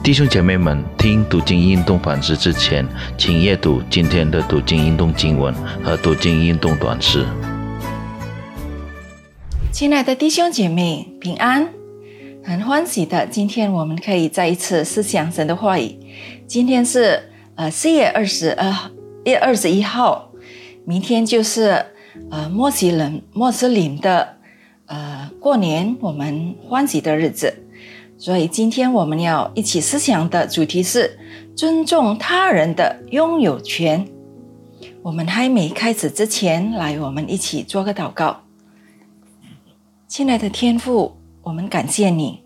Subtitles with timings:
[0.00, 2.86] 弟兄姐妹们，听读经运动反思之前，
[3.18, 7.26] 请阅读今天的读经运动经文和读经运动短诗。
[9.70, 11.68] 亲爱的弟兄姐妹，平安！
[12.42, 15.94] 很欢喜的，今天我们可以再一次思想神的话语。
[16.46, 18.72] 今天是呃四月二十二
[19.24, 20.30] 月二十一号，
[20.86, 21.84] 明天就是
[22.30, 24.36] 呃莫西人莫斯林的
[24.86, 27.64] 呃过年，我们欢喜的日子。
[28.18, 31.16] 所以今天我们要一起思想的主题是
[31.54, 34.08] 尊重他人的拥有权。
[35.02, 38.42] 我们还没开始之前，来我们一起做个祷告。
[40.08, 42.40] 亲爱的天父，我们感谢你，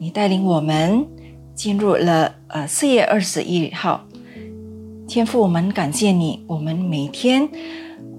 [0.00, 1.06] 你带领我们
[1.54, 4.04] 进入了呃四月二十一号。
[5.06, 7.48] 天父，我们感谢你，我们每天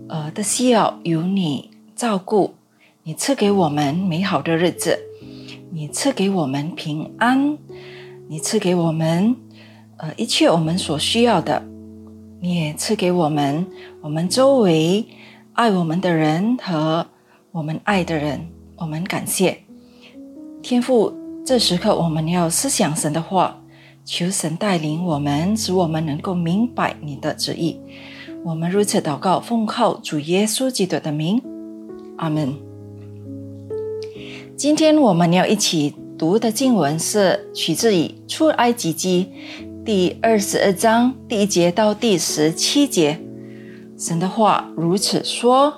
[0.07, 2.55] 呃的需要有你照顾，
[3.03, 4.97] 你赐给我们美好的日子。
[5.71, 7.57] 你赐给我们平安，
[8.27, 9.35] 你赐给我们
[9.97, 11.63] 呃一切我们所需要的，
[12.41, 13.65] 你也赐给我们
[14.01, 15.05] 我们周围
[15.53, 17.05] 爱我们的人和
[17.51, 19.63] 我们爱的人，我们感谢
[20.61, 21.13] 天父。
[21.45, 23.61] 这时刻我们要思想神的话，
[24.03, 27.79] 求神带领我们，使我们能够明白你的旨意。
[28.43, 31.41] 我们如此祷告，奉靠主耶稣基督的名，
[32.17, 32.66] 阿门。
[34.57, 39.31] 今天我们要一起读的经文是取自于出埃及记
[39.85, 43.19] 第二十二章第一节到第十七节。
[43.95, 45.71] 神的话如此说：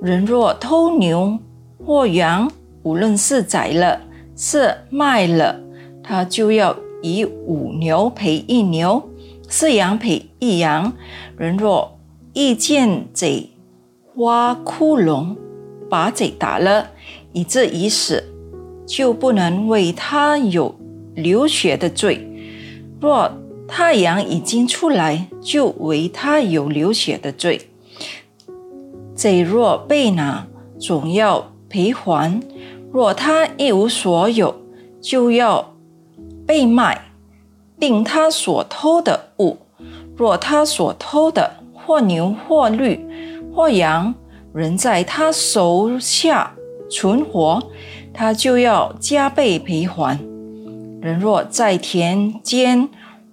[0.00, 1.36] 人若偷牛
[1.84, 2.48] 或羊，
[2.84, 4.00] 无论是宰了
[4.36, 5.60] 是卖了，
[6.00, 9.02] 他就要以五牛赔一牛，
[9.48, 10.92] 是羊赔一羊。
[11.36, 11.98] 人若
[12.34, 13.50] 遇见贼
[14.14, 15.34] 挖窟窿，
[15.90, 16.90] 把贼打了。
[17.34, 18.24] 以致已死，
[18.86, 20.74] 就不能为他有
[21.14, 22.16] 流血的罪；
[23.00, 23.30] 若
[23.68, 27.68] 太阳已经出来，就为他有流血的罪。
[29.14, 30.46] 贼若被拿，
[30.78, 32.40] 总要赔还；
[32.92, 34.54] 若他一无所有，
[35.00, 35.74] 就要
[36.46, 37.10] 被卖，
[37.80, 39.58] 定他所偷的物。
[40.16, 43.04] 若他所偷的或牛或驴
[43.52, 44.14] 或羊，
[44.52, 46.54] 仍在他手下。
[46.90, 47.62] 存活，
[48.12, 50.18] 他就要加倍赔还。
[51.00, 52.88] 人若在田间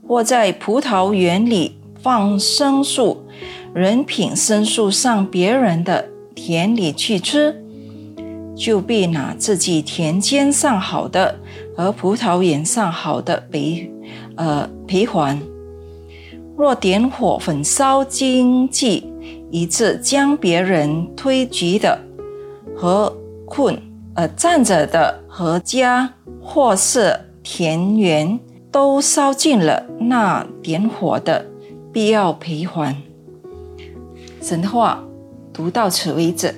[0.08, 3.24] 或在葡萄园里放牲畜，
[3.74, 7.64] 人品牲畜上别人的田里去吃，
[8.56, 11.40] 就必拿自己田间上好的
[11.78, 13.90] 和葡萄园上好的赔，
[14.36, 15.40] 呃赔还。
[16.58, 19.08] 若点火焚烧经济，
[19.50, 21.98] 以致将别人推举的
[22.76, 23.16] 和。
[23.54, 23.78] 困，
[24.16, 28.40] 而，站着的和家或是田园
[28.72, 31.46] 都烧尽了，那点火的
[31.92, 32.96] 必要赔还。
[34.42, 35.04] 神话
[35.52, 36.56] 读到此为止。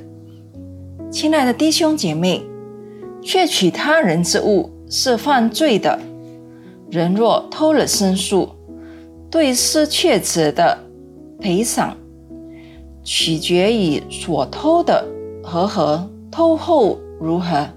[1.09, 2.43] 亲爱的弟兄姐妹，
[3.23, 5.99] 窃取他人之物是犯罪的。
[6.91, 8.47] 人若偷了牲畜，
[9.31, 10.77] 对失窃者的
[11.39, 11.97] 赔偿
[13.03, 15.03] 取决于所偷的
[15.41, 16.07] 和合。
[16.33, 17.69] 偷后如何？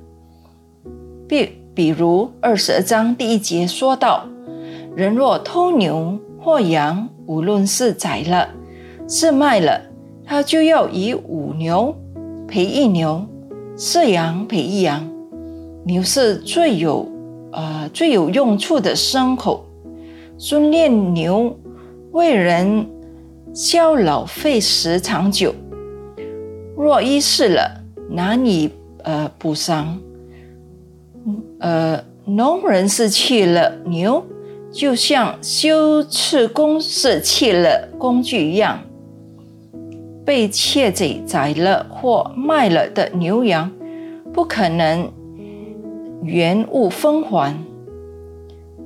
[1.28, 4.26] 比比如二十二章第一节说到：
[4.94, 8.48] 人若偷牛或羊，无论是宰了
[9.06, 9.78] 是卖了，
[10.24, 11.94] 他就要以五牛
[12.48, 13.26] 赔一牛，
[13.76, 15.06] 是羊赔一羊。
[15.84, 17.06] 牛是最有
[17.52, 19.66] 呃最有用处的牲口，
[20.38, 21.54] 训练牛
[22.12, 22.86] 为人
[23.52, 25.54] 消劳费时长久。
[26.74, 27.75] 若一世了。
[28.08, 28.70] 难以
[29.02, 29.98] 呃补偿，
[31.58, 34.24] 呃，农人是弃了牛，
[34.72, 38.80] 就像修次工是弃了工具一样。
[40.24, 43.70] 被窃贼宰了或卖了的牛羊，
[44.34, 45.08] 不可能
[46.22, 47.54] 原物分还。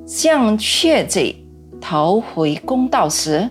[0.06, 1.34] 向窃贼
[1.80, 3.48] 讨回公道时，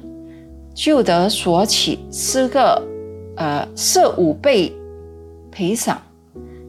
[0.75, 2.79] 就得索取四个
[3.37, 4.71] 呃四五倍。
[5.59, 6.01] 赔偿。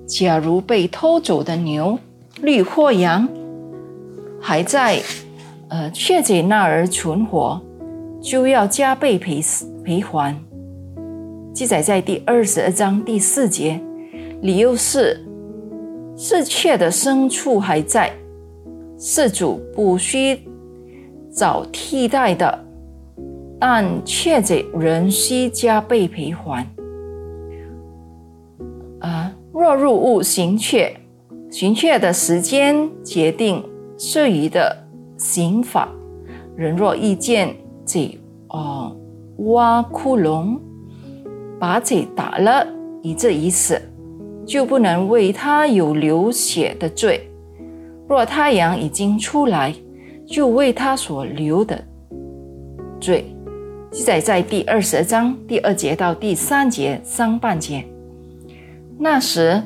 [0.05, 1.97] 假如被偷走的牛、
[2.43, 3.29] 驴或羊
[4.41, 5.01] 还在
[5.69, 7.63] 呃窃贼那儿存活，
[8.21, 9.41] 就要加倍赔
[9.85, 10.37] 赔还。
[11.55, 13.81] 记载在第二十二章第四节。
[14.43, 15.25] 理由是，
[16.17, 18.11] 是窃的牲畜还在，
[18.99, 20.41] 事主不需
[21.33, 22.59] 找替代的，
[23.61, 26.67] 但窃贼仍需加倍赔还。
[29.61, 30.97] 若入物行窃，
[31.51, 33.63] 行窃的时间决定
[33.99, 34.75] 适宜的
[35.19, 35.87] 刑法。
[36.57, 37.55] 人若遇见
[37.85, 38.19] 这
[38.49, 38.97] 哦
[39.51, 40.59] 挖窟窿，
[41.59, 42.67] 把嘴打了，
[43.03, 43.79] 以这一死，
[44.47, 47.31] 就不能为他有流血的罪。
[48.09, 49.75] 若太阳已经出来，
[50.27, 51.85] 就为他所流的
[52.99, 53.27] 罪。
[53.91, 57.85] 记载在第二十章第二节到第三节上半节。
[59.03, 59.63] 那时，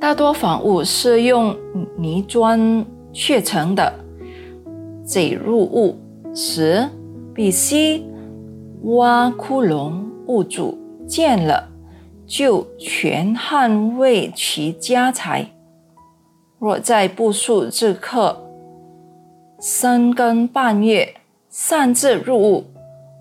[0.00, 1.56] 大多房屋是用
[1.96, 3.92] 泥砖砌成的，
[5.04, 5.98] 贼入屋
[6.32, 6.88] 时
[7.34, 8.04] 必须
[8.84, 10.78] 挖窟窿，物主
[11.08, 11.68] 见了
[12.24, 15.50] 就全捍卫其家财。
[16.60, 18.40] 若在不速之客
[19.58, 21.16] 三更半夜
[21.50, 22.64] 擅自入屋，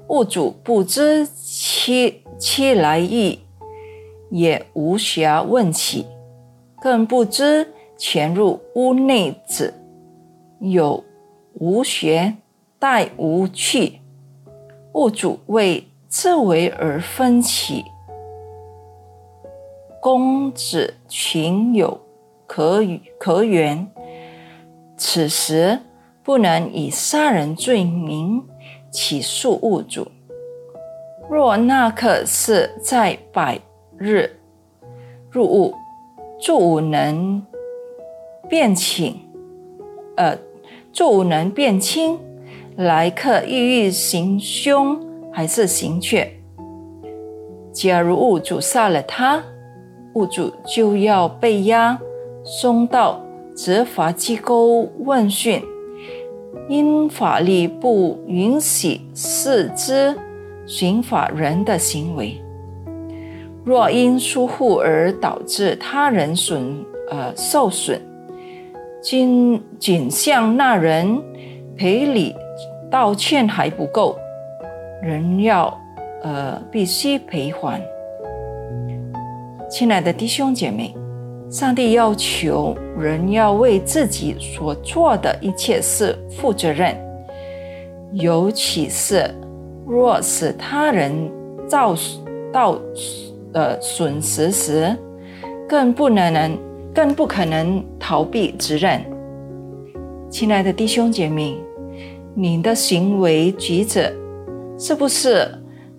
[0.09, 3.39] 物主不知其其来意，
[4.29, 6.05] 也无暇问起，
[6.81, 9.73] 更不知潜入屋内子
[10.59, 11.03] 有
[11.53, 12.35] 无学
[12.79, 13.99] 待无去。
[14.93, 17.83] 物主为自为而分起，
[20.01, 21.99] 公子群有
[22.47, 22.81] 可
[23.19, 23.87] 可原，
[24.97, 25.79] 此时
[26.23, 28.43] 不能以杀人罪名。
[28.89, 30.07] 起诉物主。
[31.29, 33.59] 若那刻是在百
[33.97, 34.29] 日
[35.31, 35.73] 入物，
[36.39, 37.41] 助吾能
[38.49, 39.19] 辨清，
[40.15, 40.37] 呃，
[40.93, 42.19] 助吾能辨清
[42.75, 44.99] 来客意欲行凶
[45.31, 46.31] 还是行却。
[47.71, 49.43] 假如物主杀了他，
[50.13, 51.99] 物主就要被押
[52.43, 53.21] 送到
[53.55, 55.61] 执法机构问讯。
[56.69, 60.13] 因法律不允许视之
[60.65, 62.41] 刑法人的行为，
[63.67, 66.63] 若因疏忽而导致他人损
[67.11, 67.99] 呃受损，
[69.01, 71.21] 仅仅向那人
[71.75, 72.33] 赔礼
[72.89, 74.15] 道歉还不够，
[75.03, 75.77] 人要
[76.23, 77.81] 呃必须赔还。
[79.69, 80.95] 亲爱的弟兄姐妹。
[81.49, 86.93] 上帝要求人要为自己所做的一切事负责任，
[88.11, 89.33] 尤其是
[89.85, 91.31] 若使他人
[91.65, 91.95] 造
[92.51, 92.77] 到
[93.53, 94.95] 的损失时，
[95.67, 96.57] 更不能能
[96.93, 99.01] 更不可能逃避责任。
[100.29, 101.57] 亲爱的弟兄姐妹，
[102.35, 104.13] 你的行为举止
[104.77, 105.47] 是不是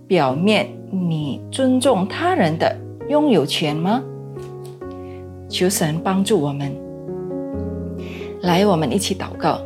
[0.06, 2.77] 表面你尊重他人的
[3.09, 4.03] 拥有权吗？
[5.49, 6.71] 求神帮助我们，
[8.43, 9.59] 来，我们一起祷告。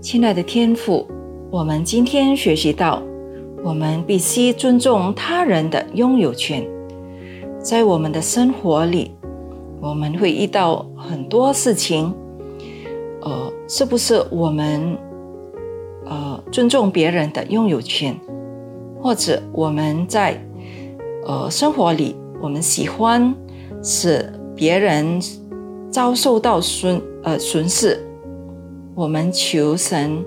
[0.00, 1.08] 亲爱的天父，
[1.50, 3.02] 我们今天学习到，
[3.62, 6.66] 我们必须尊重他人的拥有权。
[7.60, 9.12] 在我们的生活里，
[9.80, 12.12] 我们会遇到很多事情，
[13.20, 14.98] 呃，是不是我们
[16.04, 18.18] 呃尊重别人的拥有权，
[19.00, 20.36] 或者我们在
[21.26, 23.34] 呃生活里，我们喜欢
[23.82, 24.32] 使。
[24.54, 25.18] 别人
[25.90, 27.98] 遭受到损呃损失，
[28.94, 30.22] 我们求神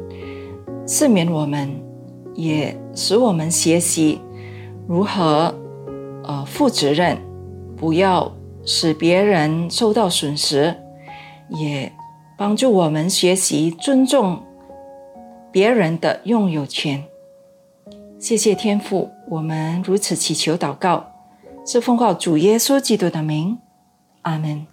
[0.88, 1.70] 赦免我们，
[2.36, 4.22] 也使我们学习
[4.88, 5.56] 如何
[6.24, 7.18] 呃负责任，
[7.76, 8.32] 不要
[8.66, 10.76] 使别人受到损失，
[11.50, 11.92] 也
[12.38, 14.44] 帮助我们学习尊重
[15.52, 17.04] 别人的拥有权。
[18.20, 21.06] 谢谢天父，我们如此祈求祷告，
[21.66, 23.58] 是奉告主耶稣基督的名。
[24.24, 24.66] 阿门，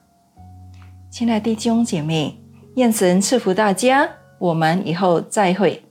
[1.11, 2.39] 亲爱的弟兄姐妹，
[2.77, 4.09] 愿神赐福大家，
[4.39, 5.83] 我们以后再会。